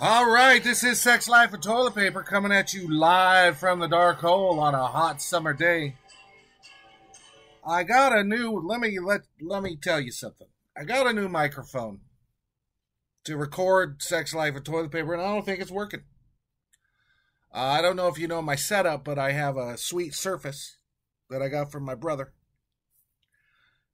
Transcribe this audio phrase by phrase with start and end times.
[0.00, 3.88] All right, this is Sex Life and Toilet Paper coming at you live from the
[3.88, 5.96] dark hole on a hot summer day.
[7.66, 10.46] I got a new let me let let me tell you something.
[10.76, 12.02] I got a new microphone
[13.24, 16.04] to record Sex Life and Toilet Paper, and I don't think it's working.
[17.52, 20.78] Uh, I don't know if you know my setup, but I have a sweet Surface
[21.28, 22.32] that I got from my brother,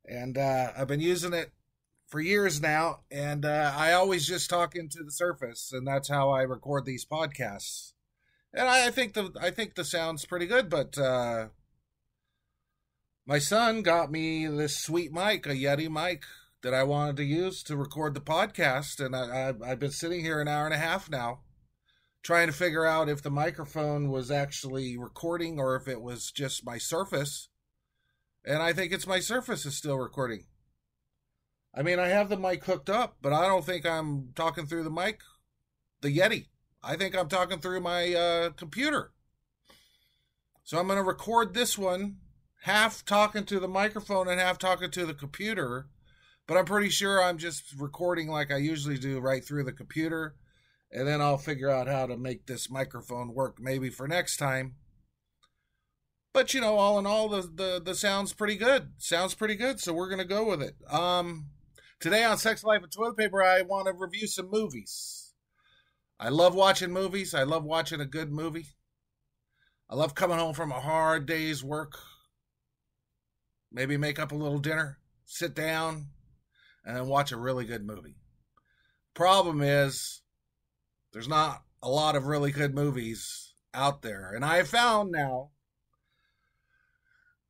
[0.04, 1.50] and uh, I've been using it
[2.14, 6.30] for years now, and uh, I always just talk into the Surface, and that's how
[6.30, 7.92] I record these podcasts.
[8.52, 11.48] And I, I think the I think the sound's pretty good, but uh,
[13.26, 16.22] my son got me this sweet mic, a Yeti mic
[16.62, 20.20] that I wanted to use to record the podcast, and I, I, I've been sitting
[20.20, 21.40] here an hour and a half now
[22.22, 26.64] trying to figure out if the microphone was actually recording or if it was just
[26.64, 27.48] my surface.
[28.44, 30.44] And I think it's my surface is still recording.
[31.76, 34.84] I mean, I have the mic hooked up, but I don't think I'm talking through
[34.84, 35.20] the mic,
[36.00, 36.46] the Yeti.
[36.82, 39.12] I think I'm talking through my uh, computer.
[40.62, 42.16] So I'm going to record this one,
[42.62, 45.88] half talking to the microphone and half talking to the computer.
[46.46, 50.36] But I'm pretty sure I'm just recording like I usually do right through the computer
[50.94, 54.76] and then I'll figure out how to make this microphone work maybe for next time.
[56.32, 58.92] But you know, all in all, the the, the sound's pretty good.
[58.98, 60.76] Sounds pretty good, so we're gonna go with it.
[60.90, 61.46] Um,
[62.04, 65.32] today on Sex Life and Toilet Paper, I want to review some movies.
[66.20, 67.32] I love watching movies.
[67.32, 68.66] I love watching a good movie.
[69.88, 71.94] I love coming home from a hard day's work.
[73.72, 76.08] Maybe make up a little dinner, sit down,
[76.84, 78.16] and then watch a really good movie.
[79.14, 80.20] Problem is,
[81.14, 84.30] there's not a lot of really good movies out there.
[84.34, 85.52] And I have found now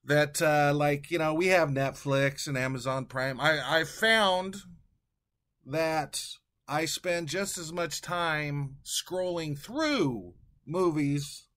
[0.06, 3.40] that, uh, like, you know, we have Netflix and Amazon Prime.
[3.40, 4.56] I, I found
[5.66, 6.20] that
[6.68, 10.34] I spend just as much time scrolling through
[10.66, 11.48] movies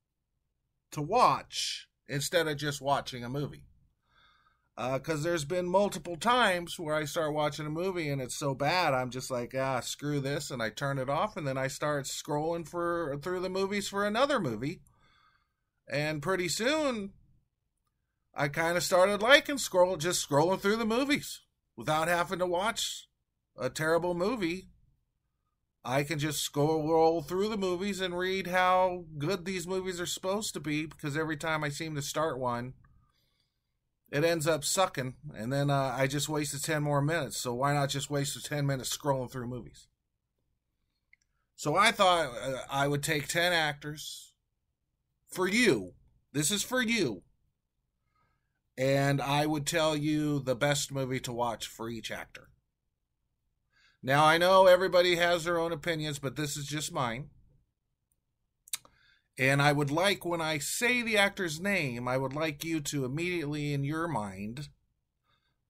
[0.91, 3.67] to watch instead of just watching a movie
[4.77, 8.53] because uh, there's been multiple times where I start watching a movie and it's so
[8.53, 11.67] bad I'm just like ah screw this and I turn it off and then I
[11.67, 14.81] start scrolling for through the movies for another movie
[15.89, 17.13] and pretty soon
[18.37, 21.41] I kind of started liking scroll just scrolling through the movies
[21.75, 23.07] without having to watch
[23.57, 24.69] a terrible movie
[25.83, 30.53] I can just scroll through the movies and read how good these movies are supposed
[30.53, 32.73] to be because every time I seem to start one
[34.09, 37.37] it ends up sucking, and then uh, I just wasted 10 more minutes.
[37.37, 39.87] So why not just waste 10 minutes scrolling through movies?
[41.55, 44.33] So I thought uh, I would take 10 actors
[45.29, 45.93] for you.
[46.31, 47.23] This is for you.
[48.77, 52.49] And I would tell you the best movie to watch for each actor.
[54.03, 57.29] Now, I know everybody has their own opinions, but this is just mine.
[59.39, 63.05] And I would like, when I say the actor's name, I would like you to
[63.05, 64.69] immediately, in your mind,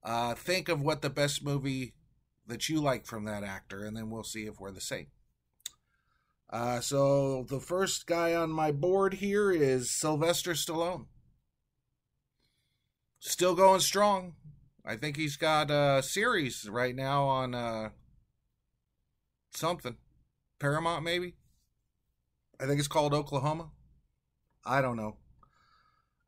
[0.04, 1.94] uh, think of what the best movie
[2.46, 5.08] that you like from that actor, and then we'll see if we're the same.
[6.50, 11.08] Uh, so the first guy on my board here is Sylvester Stallone.
[13.20, 14.36] Still going strong.
[14.86, 17.90] I think he's got a series right now on uh,
[19.54, 19.98] something.
[20.60, 21.36] Paramount, maybe?
[22.60, 23.72] I think it's called Oklahoma.
[24.66, 25.18] I don't know.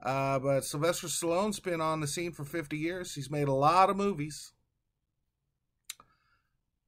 [0.03, 3.15] Uh, but Sylvester Stallone's been on the scene for 50 years.
[3.15, 4.53] He's made a lot of movies.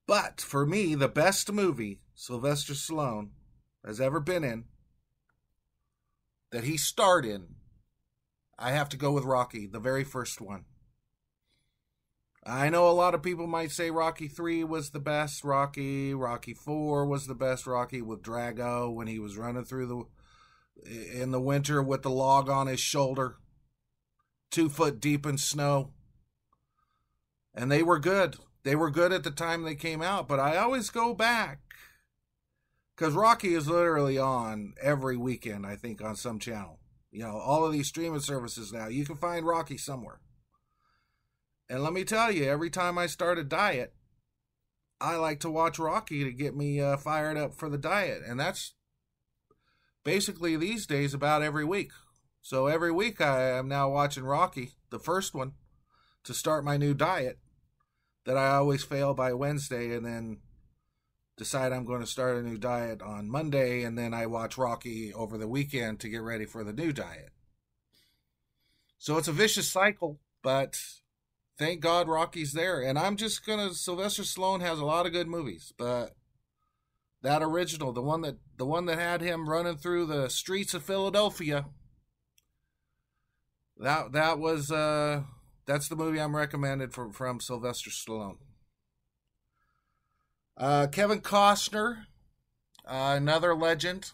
[0.08, 3.30] But for me, the best movie Sylvester Stallone
[3.86, 4.66] has ever been in,
[6.52, 7.56] that he starred in,
[8.58, 10.66] I have to go with Rocky, the very first one.
[12.44, 16.56] I know a lot of people might say Rocky 3 was the best Rocky, Rocky
[16.56, 20.04] 4 was the best Rocky with Drago when he was running through the
[21.14, 23.36] in the winter with the log on his shoulder,
[24.50, 25.92] 2 foot deep in snow.
[27.54, 28.38] And they were good.
[28.64, 31.60] They were good at the time they came out, but I always go back
[32.96, 36.81] cuz Rocky is literally on every weekend I think on some channel.
[37.12, 40.22] You know, all of these streaming services now, you can find Rocky somewhere.
[41.70, 43.94] And let me tell you, every time I start a diet,
[45.00, 48.22] I like to watch Rocky to get me uh, fired up for the diet.
[48.26, 48.74] And that's
[50.04, 51.92] basically these days about every week.
[52.42, 55.54] So every week I am now watching Rocky, the first one,
[56.24, 57.40] to start my new diet
[58.26, 60.38] that I always fail by Wednesday and then
[61.42, 65.12] decide I'm going to start a new diet on Monday and then I watch Rocky
[65.12, 67.32] over the weekend to get ready for the new diet.
[69.00, 70.80] So it's a vicious cycle, but
[71.58, 72.80] thank God Rocky's there.
[72.82, 76.16] And I'm just gonna Sylvester Stallone has a lot of good movies, but
[77.24, 80.84] That original, the one that the one that had him running through the streets of
[80.84, 81.66] Philadelphia.
[83.78, 85.24] That that was uh
[85.66, 88.38] that's the movie I'm recommended from from Sylvester Stallone.
[90.58, 92.06] Uh, Kevin Costner,
[92.86, 94.12] uh, another legend.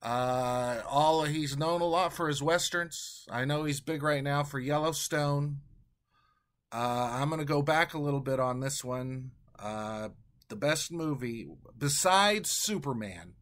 [0.00, 3.26] Uh, all he's known a lot for his westerns.
[3.30, 5.58] I know he's big right now for Yellowstone.
[6.72, 9.32] Uh, I'm gonna go back a little bit on this one.
[9.58, 10.10] Uh,
[10.48, 13.34] the best movie besides Superman.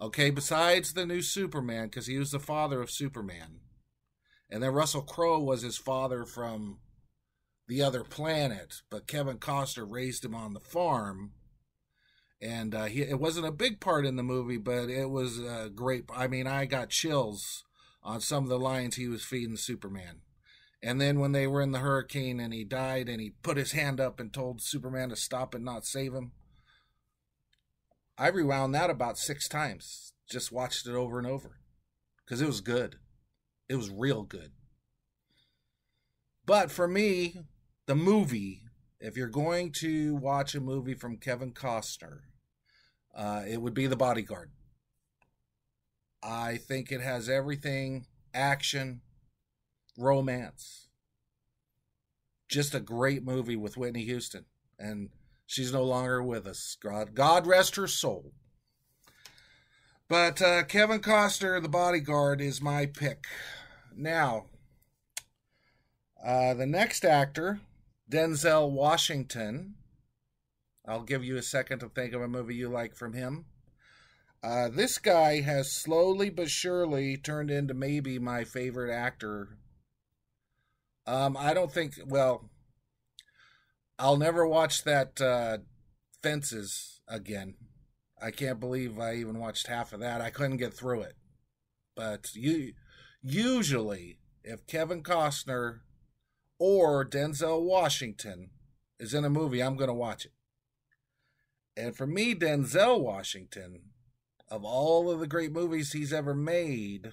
[0.00, 3.60] Okay, besides the new Superman, because he was the father of Superman,
[4.48, 6.78] and then Russell Crowe was his father from
[7.68, 11.32] the other planet, but Kevin Costner raised him on the farm
[12.40, 15.68] and uh, he, it wasn't a big part in the movie, but it was uh,
[15.74, 16.04] great.
[16.14, 17.64] I mean, I got chills
[18.02, 20.20] on some of the lines he was feeding Superman.
[20.80, 23.72] And then when they were in the hurricane and he died and he put his
[23.72, 26.30] hand up and told Superman to stop and not save him,
[28.16, 30.12] I rewound that about six times.
[30.30, 31.58] Just watched it over and over
[32.24, 32.96] because it was good.
[33.68, 34.52] It was real good.
[36.46, 37.40] But for me,
[37.88, 38.60] the movie,
[39.00, 42.18] if you're going to watch a movie from Kevin Costner,
[43.16, 44.50] uh, it would be The Bodyguard.
[46.22, 48.04] I think it has everything
[48.34, 49.00] action,
[49.96, 50.88] romance.
[52.46, 54.44] Just a great movie with Whitney Houston.
[54.78, 55.08] And
[55.46, 56.76] she's no longer with us.
[56.82, 58.32] God, God rest her soul.
[60.10, 63.24] But uh, Kevin Costner, The Bodyguard, is my pick.
[63.96, 64.44] Now,
[66.22, 67.60] uh, the next actor,
[68.10, 69.74] Denzel Washington.
[70.86, 73.44] I'll give you a second to think of a movie you like from him.
[74.42, 79.58] Uh, this guy has slowly but surely turned into maybe my favorite actor.
[81.06, 81.94] Um, I don't think.
[82.06, 82.48] Well,
[83.98, 85.58] I'll never watch that uh,
[86.22, 87.54] Fences again.
[88.22, 90.20] I can't believe I even watched half of that.
[90.20, 91.14] I couldn't get through it.
[91.96, 92.74] But you,
[93.22, 95.80] usually, if Kevin Costner
[96.58, 98.50] or Denzel Washington
[98.98, 100.32] is in a movie, I'm going to watch it.
[101.76, 103.82] And for me, Denzel Washington,
[104.48, 107.12] of all of the great movies he's ever made,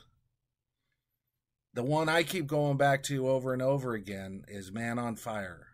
[1.73, 5.67] the one I keep going back to over and over again is Man on Fire.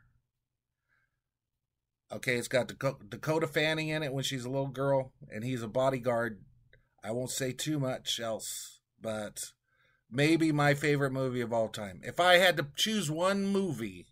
[2.12, 5.67] Okay, it's got Dakota Fanning in it when she's a little girl, and he's a
[5.67, 6.41] bodyguard.
[7.03, 9.53] I won't say too much else, but
[10.11, 12.01] maybe my favorite movie of all time.
[12.03, 14.07] If I had to choose one movie,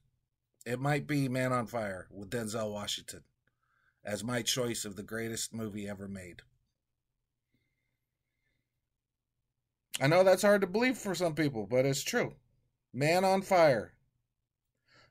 [0.66, 3.24] it might be Man on Fire with Denzel Washington
[4.04, 6.42] as my choice of the greatest movie ever made.
[10.02, 12.36] I know that's hard to believe for some people, but it's true.
[12.94, 13.94] Man on Fire.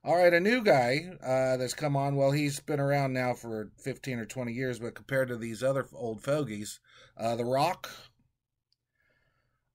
[0.04, 2.16] All right, a new guy uh, that's come on.
[2.16, 5.86] Well, he's been around now for 15 or 20 years, but compared to these other
[5.92, 6.80] old fogies,
[7.18, 7.90] uh, The Rock,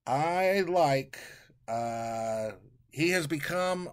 [0.06, 1.18] I like.
[1.68, 2.52] Uh,
[2.92, 3.90] he has become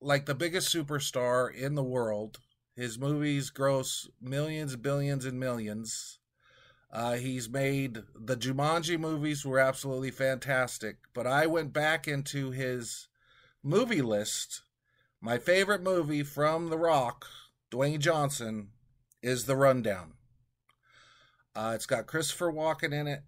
[0.00, 2.38] like the biggest superstar in the world
[2.80, 6.18] his movies gross millions, billions, and millions.
[6.90, 13.08] Uh, he's made the Jumanji movies were absolutely fantastic, but I went back into his
[13.62, 14.62] movie list.
[15.20, 17.26] My favorite movie from The Rock,
[17.70, 18.70] Dwayne Johnson,
[19.22, 20.14] is The Rundown.
[21.54, 23.24] Uh, it's got Christopher Walken in it,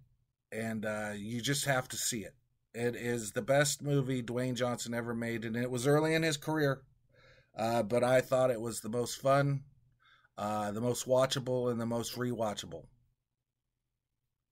[0.53, 2.35] and uh, you just have to see it.
[2.73, 6.37] It is the best movie Dwayne Johnson ever made, and it was early in his
[6.37, 6.83] career
[7.55, 9.63] uh, but I thought it was the most fun,
[10.37, 12.85] uh, the most watchable, and the most rewatchable.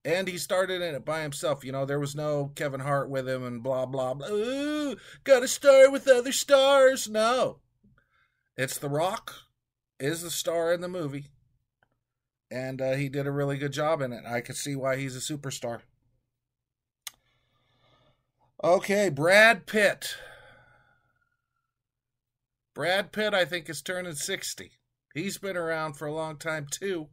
[0.04, 1.64] And he started in it by himself.
[1.64, 4.28] You know, there was no Kevin Hart with him and blah, blah, blah.
[4.28, 7.08] Ooh, gotta star with other stars.
[7.08, 7.60] No.
[8.56, 9.32] It's The Rock
[10.00, 11.30] is the star in the movie.
[12.50, 14.24] And uh, he did a really good job in it.
[14.28, 15.80] I could see why he's a superstar.
[18.64, 20.16] Okay, Brad Pitt.
[22.74, 24.70] Brad Pitt, I think, is turning 60.
[25.14, 27.08] He's been around for a long time, too.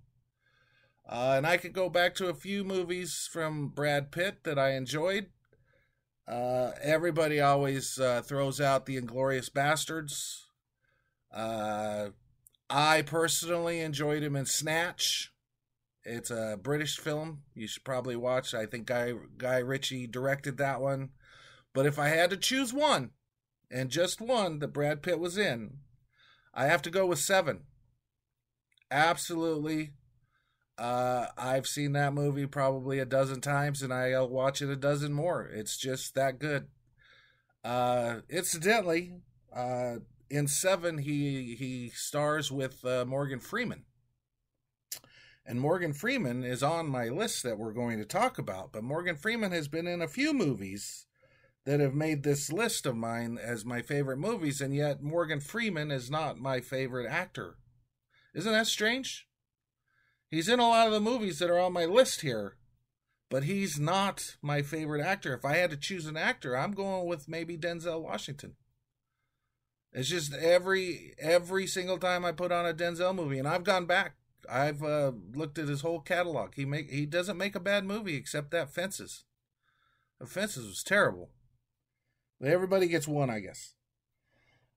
[1.10, 4.74] Uh, and I could go back to a few movies from Brad Pitt that I
[4.74, 5.28] enjoyed.
[6.28, 10.44] Uh, everybody always uh, throws out the Inglourious Basterds.
[11.34, 12.10] Uh,
[12.70, 15.32] I personally enjoyed him in Snatch.
[16.04, 17.44] It's a British film.
[17.54, 18.54] You should probably watch.
[18.54, 21.10] I think Guy Guy Ritchie directed that one.
[21.74, 23.12] But if I had to choose one,
[23.72, 25.78] and just one that Brad Pitt was in,
[26.54, 27.62] I have to go with seven.
[28.90, 29.92] Absolutely.
[30.78, 35.14] Uh, I've seen that movie probably a dozen times and I'll watch it a dozen
[35.14, 35.44] more.
[35.46, 36.68] It's just that good.
[37.64, 39.18] Uh, incidentally,
[39.54, 39.96] uh,
[40.30, 43.84] in seven, he he stars with uh, Morgan Freeman.
[45.50, 48.72] And Morgan Freeman is on my list that we're going to talk about.
[48.72, 51.08] But Morgan Freeman has been in a few movies
[51.66, 55.90] that have made this list of mine as my favorite movies, and yet Morgan Freeman
[55.90, 57.56] is not my favorite actor.
[58.36, 59.28] Isn't that strange?
[60.30, 62.58] He's in a lot of the movies that are on my list here,
[63.32, 65.34] but he's not my favorite actor.
[65.34, 68.54] If I had to choose an actor, I'm going with maybe Denzel Washington.
[69.94, 73.88] It's just every every single time I put on a Denzel movie, and I've gone
[73.88, 74.14] back.
[74.50, 76.56] I've uh, looked at his whole catalog.
[76.56, 79.24] He make he doesn't make a bad movie except that Fences.
[80.26, 81.30] Fences was terrible.
[82.44, 83.74] Everybody gets one, I guess.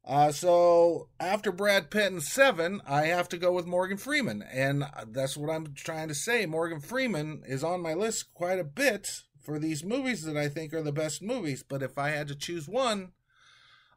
[0.05, 4.85] Uh, so after Brad Pitt and Seven, I have to go with Morgan Freeman, and
[5.09, 6.45] that's what I'm trying to say.
[6.45, 10.75] Morgan Freeman is on my list quite a bit for these movies that I think
[10.75, 11.62] are the best movies.
[11.62, 13.12] But if I had to choose one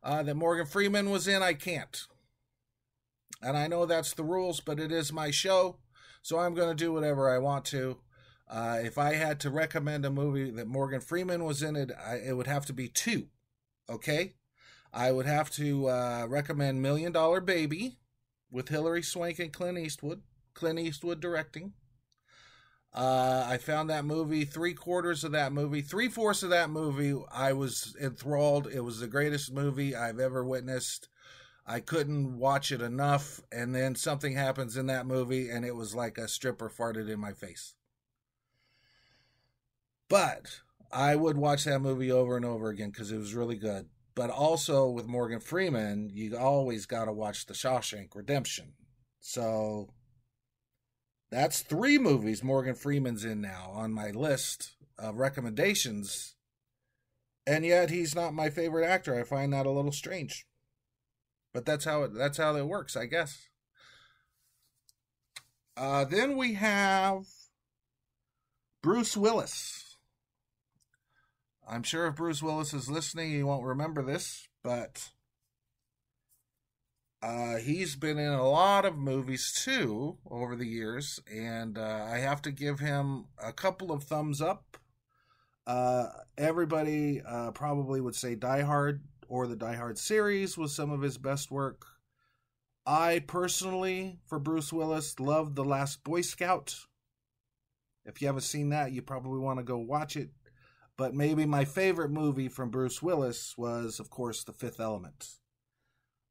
[0.03, 2.05] uh, that Morgan Freeman was in, I can't.
[3.42, 5.77] And I know that's the rules, but it is my show,
[6.22, 8.00] so I'm going to do whatever I want to.
[8.50, 12.15] Uh, if I had to recommend a movie that Morgan Freeman was in it, I,
[12.18, 13.27] it would have to be two.
[13.89, 14.36] Okay,
[14.94, 17.98] I would have to uh, recommend Million Dollar Baby
[18.50, 20.22] with Hilary Swank and Clint Eastwood.
[20.54, 21.74] Clint Eastwood directing.
[22.94, 27.13] Uh, I found that movie, three quarters of that movie, three fourths of that movie.
[27.30, 28.68] I was enthralled.
[28.68, 31.10] It was the greatest movie I've ever witnessed.
[31.67, 35.95] I couldn't watch it enough, and then something happens in that movie, and it was
[35.95, 37.74] like a stripper farted in my face.
[40.07, 40.60] But
[40.91, 43.88] I would watch that movie over and over again because it was really good.
[44.13, 48.74] But also with Morgan Freeman, you always got to watch The Shawshank Redemption.
[49.19, 49.89] So
[51.31, 56.36] that's three movies Morgan Freeman's in now on my list of recommendations.
[57.48, 59.19] And yet he's not my favorite actor.
[59.19, 60.45] I find that a little strange.
[61.56, 63.48] But that's how it that's how it works, I guess.
[65.78, 67.28] Uh, then we have
[68.84, 69.96] Bruce Willis.
[71.66, 75.12] I'm sure if Bruce Willis is listening, he won't remember this, but
[77.24, 82.18] uh, he's been in a lot of movies too over the years, and uh, I
[82.18, 84.78] have to give him a couple of thumbs up.
[85.66, 86.08] Uh,
[86.38, 91.01] everybody uh, probably would say Die Hard or the Die Hard series was some of
[91.01, 91.86] his best work.
[92.86, 96.75] I personally, for Bruce Willis, love The Last Boy Scout.
[98.05, 100.29] If you haven't seen that, you probably want to go watch it.
[100.98, 105.27] But maybe my favorite movie from Bruce Willis was, of course, The Fifth Element.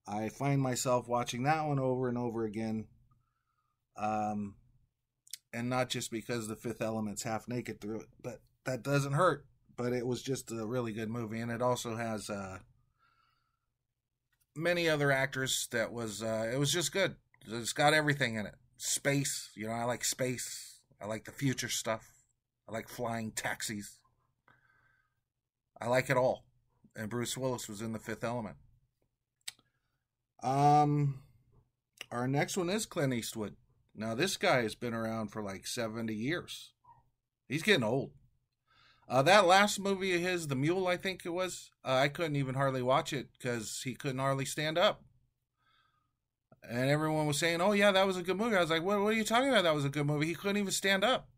[0.06, 2.86] I find myself watching that one over and over again.
[3.96, 4.54] Um,
[5.52, 9.44] and not just because The Fifth Element's half naked through it, but that doesn't hurt.
[9.76, 12.58] But it was just a really good movie, and it also has uh,
[14.56, 17.16] many other actors that was uh, it was just good.
[17.46, 18.54] It's got everything in it.
[18.76, 20.80] Space, you know, I like space.
[21.00, 22.12] I like the future stuff.
[22.68, 23.98] I like flying taxis.
[25.80, 26.44] I like it all.
[26.96, 28.56] And Bruce Willis was in the fifth element.
[30.42, 31.22] Um,
[32.10, 33.56] our next one is Clint Eastwood.
[33.94, 36.72] Now, this guy has been around for like 70 years.
[37.48, 38.12] He's getting old.
[39.08, 42.36] Uh, that last movie of his, The Mule, I think it was, uh, I couldn't
[42.36, 45.02] even hardly watch it because he couldn't hardly stand up.
[46.68, 48.56] And everyone was saying, oh, yeah, that was a good movie.
[48.56, 49.64] I was like, what, what are you talking about?
[49.64, 50.26] That was a good movie.
[50.26, 51.28] He couldn't even stand up.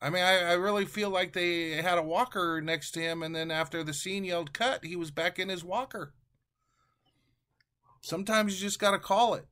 [0.00, 3.34] I mean, I, I really feel like they had a walker next to him, and
[3.36, 6.14] then after the scene yelled cut, he was back in his walker.
[8.00, 9.44] Sometimes you just got to call it.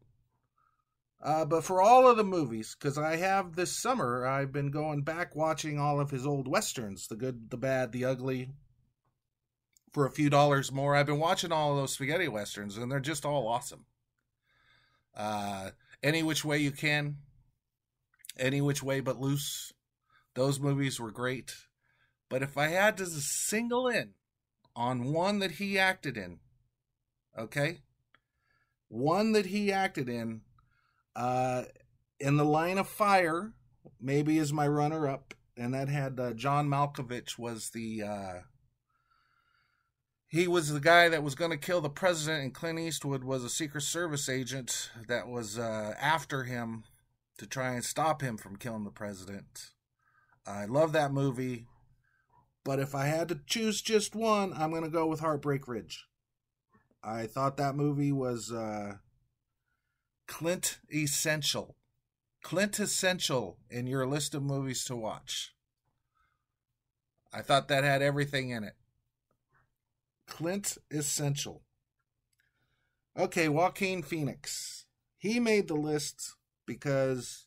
[1.20, 5.02] Uh, but for all of the movies, because I have this summer, I've been going
[5.02, 8.50] back watching all of his old westerns the good, the bad, the ugly
[9.92, 10.94] for a few dollars more.
[10.94, 13.87] I've been watching all of those spaghetti westerns, and they're just all awesome.
[15.16, 15.70] Uh,
[16.02, 17.16] any which way you can,
[18.38, 19.72] any which way but loose.
[20.34, 21.56] Those movies were great.
[22.28, 24.10] But if I had to single in
[24.76, 26.38] on one that he acted in,
[27.37, 27.78] okay?
[28.88, 30.42] One that he acted in,
[31.18, 31.64] uh,
[32.20, 33.52] in the line of fire,
[34.00, 38.34] maybe is my runner up, and that had uh, John Malkovich was the uh,
[40.28, 43.42] he was the guy that was going to kill the president, and Clint Eastwood was
[43.42, 46.84] a Secret Service agent that was uh, after him
[47.38, 49.70] to try and stop him from killing the president.
[50.46, 51.66] I love that movie.
[52.64, 56.04] But if I had to choose just one, I'm going to go with Heartbreak Ridge.
[57.02, 58.96] I thought that movie was uh,
[60.28, 61.75] Clint essential.
[62.44, 65.54] Clint essential in your list of movies to watch.
[67.32, 68.75] I thought that had everything in it.
[70.28, 71.64] Clint essential.
[73.18, 74.85] Okay, Joaquin Phoenix.
[75.16, 77.47] He made the list because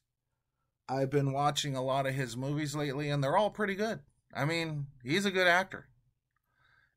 [0.89, 3.99] I've been watching a lot of his movies lately, and they're all pretty good.
[4.35, 5.87] I mean, he's a good actor.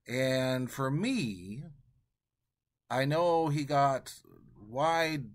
[0.08, 1.62] And for me,
[2.90, 4.14] I know he got
[4.68, 5.26] wide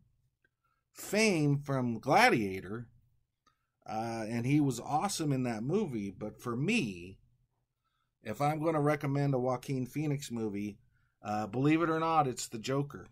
[1.00, 2.88] fame from Gladiator,
[3.88, 6.12] uh, and he was awesome in that movie.
[6.12, 7.18] But for me,
[8.24, 10.78] if I'm going to recommend a Joaquin Phoenix movie,
[11.24, 13.08] uh, believe it or not, it's The Joker.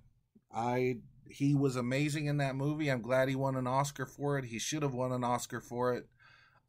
[0.54, 0.98] I
[1.30, 2.90] he was amazing in that movie.
[2.90, 4.46] I'm glad he won an Oscar for it.
[4.46, 6.08] He should have won an Oscar for it.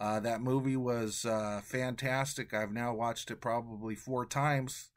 [0.00, 2.54] Uh, that movie was uh, fantastic.
[2.54, 4.90] I've now watched it probably four times,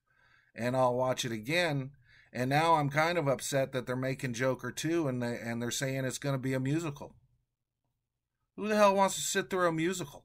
[0.55, 1.91] and I'll watch it again.
[2.33, 5.71] And now I'm kind of upset that they're making Joker 2 and they and they're
[5.71, 7.15] saying it's going to be a musical.
[8.55, 10.23] Who the hell wants to sit through a musical?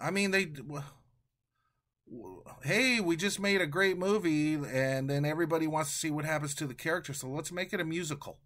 [0.00, 0.52] I mean, they
[2.64, 6.54] hey, we just made a great movie and then everybody wants to see what happens
[6.54, 8.38] to the character, so let's make it a musical.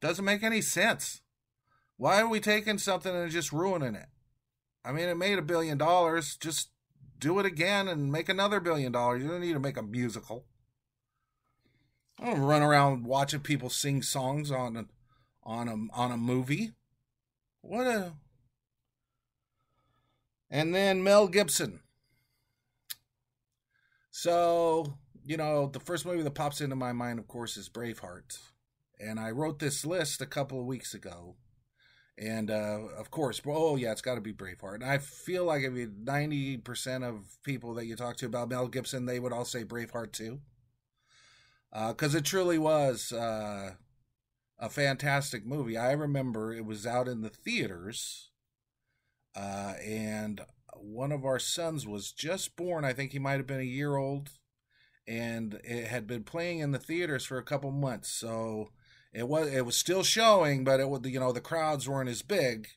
[0.00, 1.22] Doesn't make any sense.
[1.96, 4.08] Why are we taking something and just ruining it?
[4.84, 6.36] I mean, it made a billion dollars.
[6.36, 6.68] Just
[7.24, 9.22] do it again and make another billion dollars.
[9.22, 10.44] You don't need to make a musical.
[12.20, 14.84] I don't run around watching people sing songs on a,
[15.42, 16.74] on a on a movie.
[17.62, 18.12] What a
[20.50, 21.80] and then Mel Gibson.
[24.10, 28.38] So, you know, the first movie that pops into my mind, of course, is Braveheart.
[29.00, 31.36] And I wrote this list a couple of weeks ago.
[32.16, 34.76] And uh, of course, oh yeah, it's got to be Braveheart.
[34.76, 38.68] And I feel like if ninety percent of people that you talk to about Mel
[38.68, 40.40] Gibson, they would all say Braveheart too,
[41.72, 43.72] because uh, it truly was uh,
[44.60, 45.76] a fantastic movie.
[45.76, 48.30] I remember it was out in the theaters,
[49.34, 50.40] uh, and
[50.76, 52.84] one of our sons was just born.
[52.84, 54.30] I think he might have been a year old,
[55.08, 58.08] and it had been playing in the theaters for a couple months.
[58.08, 58.70] So
[59.14, 62.22] it was it was still showing, but it was you know the crowds weren't as
[62.22, 62.68] big.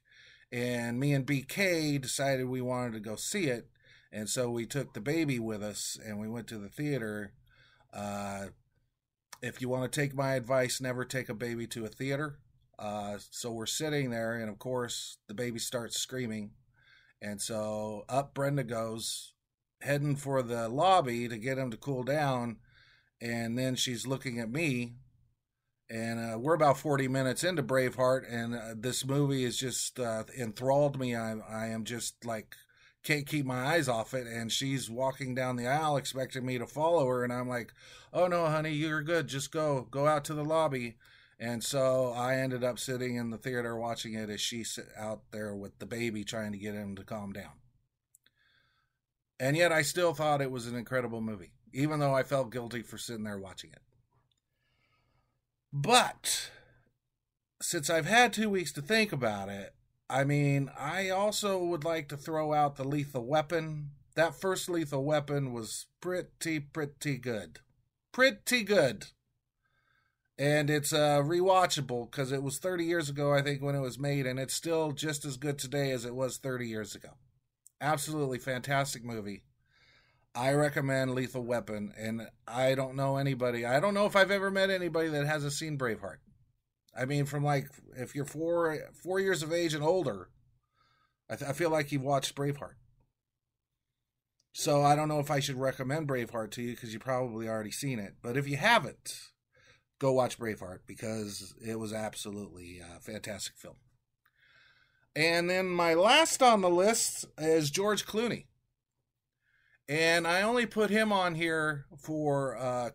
[0.52, 3.68] And me and BK decided we wanted to go see it,
[4.12, 7.34] and so we took the baby with us, and we went to the theater.
[7.94, 8.48] Uh,
[9.42, 12.40] if you want to take my advice, never take a baby to a theater.
[12.80, 16.52] Uh, so we're sitting there, and of course, the baby starts screaming.
[17.22, 19.34] And so up Brenda goes,
[19.82, 22.58] heading for the lobby to get him to cool down.
[23.20, 24.94] And then she's looking at me.
[25.90, 30.26] And uh, we're about 40 minutes into Braveheart, and uh, this movie has just uh,
[30.38, 31.16] enthralled me.
[31.16, 32.58] I, I am just like,
[33.08, 34.28] can't keep my eyes off it.
[34.28, 37.24] And she's walking down the aisle expecting me to follow her.
[37.24, 37.74] And I'm like,
[38.12, 39.28] oh no, honey, you're good.
[39.28, 40.98] Just go, go out to the lobby.
[41.40, 45.56] And so I ended up sitting in the theater watching it as she's out there
[45.56, 47.52] with the baby trying to get him to calm down.
[49.40, 52.82] And yet I still thought it was an incredible movie, even though I felt guilty
[52.82, 53.82] for sitting there watching it.
[55.82, 56.52] But
[57.62, 59.74] since I've had two weeks to think about it,
[60.10, 63.92] I mean, I also would like to throw out the lethal weapon.
[64.16, 67.60] That first lethal weapon was pretty, pretty good.
[68.12, 69.08] Pretty good
[70.38, 73.98] and it's uh, rewatchable because it was 30 years ago, I think, when it was
[73.98, 77.10] made, and it's still just as good today as it was 30 years ago.
[77.82, 79.44] Absolutely fantastic movie.
[80.38, 83.66] I recommend Lethal Weapon, and I don't know anybody.
[83.66, 86.18] I don't know if I've ever met anybody that hasn't seen Braveheart.
[86.96, 90.30] I mean, from like if you're four four years of age and older,
[91.28, 92.76] I, th- I feel like you've watched Braveheart.
[94.54, 97.72] So I don't know if I should recommend Braveheart to you because you probably already
[97.72, 98.18] seen it.
[98.22, 99.20] But if you haven't,
[99.98, 103.78] go watch Braveheart because it was absolutely a fantastic film.
[105.16, 108.46] And then my last on the list is George Clooney.
[109.90, 112.90] And I only put him on here for uh,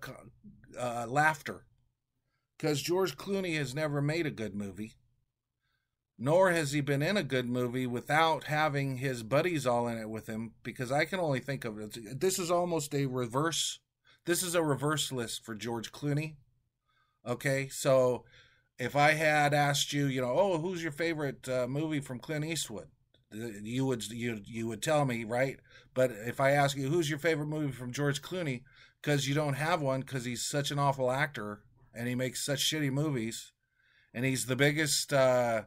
[0.78, 1.64] uh, laughter
[2.56, 4.94] because George Clooney has never made a good movie,
[6.18, 10.10] nor has he been in a good movie without having his buddies all in it
[10.10, 10.52] with him.
[10.62, 12.20] Because I can only think of it.
[12.20, 13.80] This is almost a reverse.
[14.26, 16.34] This is a reverse list for George Clooney
[17.26, 18.24] Okay, so
[18.78, 22.44] if I had asked you, you know, oh, who's your favorite uh, movie from Clint
[22.44, 22.88] Eastwood?
[23.32, 25.58] You would you you would tell me, right?
[25.94, 28.62] But if I ask you who's your favorite movie from George Clooney,
[29.00, 31.62] because you don't have one, because he's such an awful actor
[31.94, 33.52] and he makes such shitty movies,
[34.14, 35.62] and he's the biggest uh,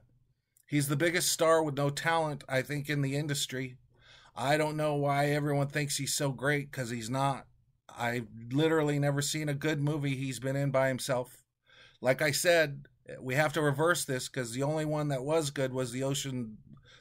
[0.67, 3.77] he's the biggest star with no talent, I think, in the industry.
[4.35, 7.47] I don't know why everyone thinks he's so great because he's not.
[7.97, 11.45] I've literally never seen a good movie he's been in by himself
[12.01, 12.85] like I said,
[13.19, 16.57] we have to reverse this because the only one that was good was the ocean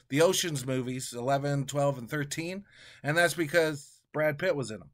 [0.09, 2.63] the oceans movies 11 12 and 13
[3.03, 4.89] and that's because brad pitt was in them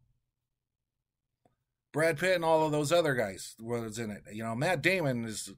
[1.92, 4.24] Brad Pitt and all of those other guys was in it.
[4.32, 5.54] You know, Matt Damon is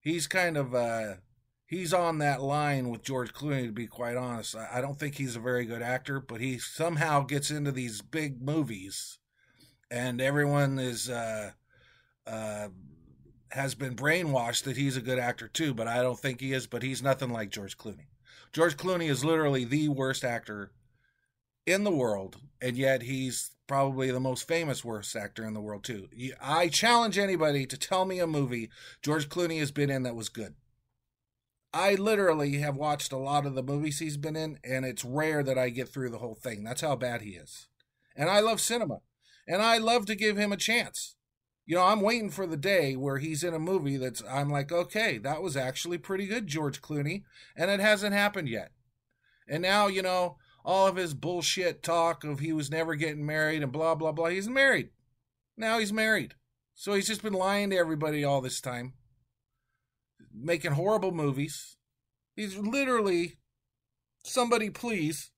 [0.00, 1.14] he's kind of uh
[1.66, 4.54] he's on that line with George Clooney to be quite honest.
[4.54, 8.42] I don't think he's a very good actor, but he somehow gets into these big
[8.42, 9.18] movies
[9.90, 11.52] and everyone is uh
[12.26, 12.68] uh
[13.50, 16.66] has been brainwashed that he's a good actor too, but I don't think he is,
[16.66, 18.06] but he's nothing like George Clooney.
[18.52, 20.72] George Clooney is literally the worst actor
[21.66, 25.84] in the world, and yet he's probably the most famous worst actor in the world
[25.84, 26.08] too.
[26.40, 28.68] I challenge anybody to tell me a movie
[29.02, 30.54] George Clooney has been in that was good.
[31.72, 35.42] I literally have watched a lot of the movies he's been in, and it's rare
[35.42, 36.62] that I get through the whole thing.
[36.62, 37.68] That's how bad he is.
[38.14, 38.98] And I love cinema,
[39.48, 41.16] and I love to give him a chance.
[41.64, 44.72] You know, I'm waiting for the day where he's in a movie that's, I'm like,
[44.72, 47.22] okay, that was actually pretty good, George Clooney,
[47.56, 48.72] and it hasn't happened yet.
[49.48, 53.62] And now, you know, all of his bullshit talk of he was never getting married
[53.62, 54.28] and blah, blah, blah.
[54.28, 54.90] He's married.
[55.56, 56.34] Now he's married.
[56.74, 58.94] So he's just been lying to everybody all this time,
[60.34, 61.76] making horrible movies.
[62.34, 63.38] He's literally,
[64.24, 65.30] somebody please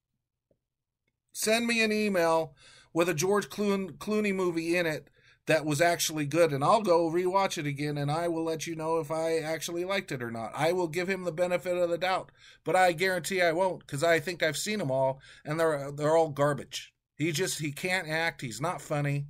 [1.33, 2.55] send me an email
[2.93, 5.09] with a George Clooney movie in it
[5.47, 8.75] that was actually good and I'll go rewatch it again and I will let you
[8.75, 10.53] know if I actually liked it or not.
[10.55, 12.33] I will give him the benefit of the doubt,
[12.65, 16.17] but I guarantee I won't cuz I think I've seen them all and they're they're
[16.17, 16.95] all garbage.
[17.17, 19.27] He just he can't act, he's not funny.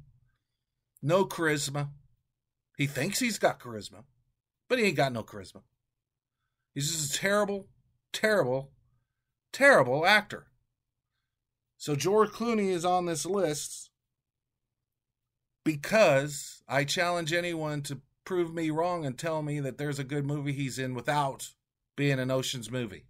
[1.03, 1.90] No charisma.
[2.77, 4.05] He thinks he's got charisma,
[4.68, 5.62] but he ain't got no charisma.
[6.74, 7.68] He's just a terrible,
[8.12, 8.72] terrible,
[9.53, 10.46] terrible actor.
[11.77, 13.90] So George Clooney is on this list
[15.64, 20.24] because I challenge anyone to prove me wrong and tell me that there's a good
[20.24, 21.50] movie he's in without
[21.96, 23.05] being an Ocean's movie.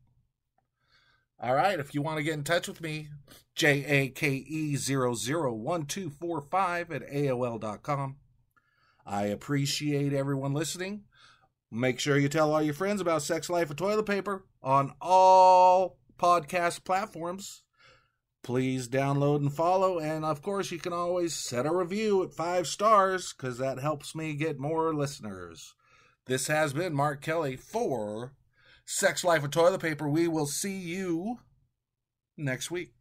[1.40, 3.09] All right, if you want to get in touch with me,
[3.55, 8.17] J A K E 001245 at AOL.com.
[9.05, 11.05] I appreciate everyone listening.
[11.71, 15.99] Make sure you tell all your friends about Sex Life of Toilet Paper on all
[16.19, 17.63] podcast platforms
[18.44, 19.98] please download and follow.
[19.98, 24.14] And of course, you can always set a review at five stars because that helps
[24.14, 25.74] me get more listeners.
[26.26, 28.35] This has been Mark Kelly for
[28.87, 30.09] Sex Life of Toilet Paper.
[30.09, 31.38] We will see you
[32.37, 32.93] next week.